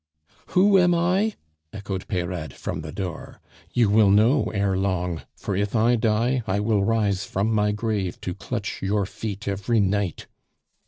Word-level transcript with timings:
"Who 0.57 0.79
am 0.79 0.95
I?" 0.95 1.35
echoed 1.71 2.07
Peyrade 2.07 2.53
from 2.53 2.81
the 2.81 2.91
door. 2.91 3.39
"You 3.71 3.91
will 3.91 4.09
know 4.09 4.45
ere 4.45 4.75
long; 4.75 5.21
for 5.35 5.55
if 5.55 5.75
I 5.75 5.95
die, 5.95 6.41
I 6.47 6.59
will 6.59 6.83
rise 6.83 7.23
from 7.23 7.51
my 7.53 7.71
grave 7.71 8.19
to 8.21 8.33
clutch 8.33 8.81
your 8.81 9.05
feet 9.05 9.47
every 9.47 9.79
night!" 9.79 10.25